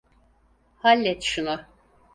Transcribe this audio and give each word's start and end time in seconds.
Hallet 0.81 1.23
şunu. 1.23 1.65